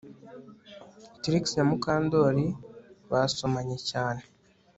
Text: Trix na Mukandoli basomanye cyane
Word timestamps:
Trix 1.21 1.43
na 1.55 1.63
Mukandoli 1.69 2.47
basomanye 3.11 3.77
cyane 3.89 4.21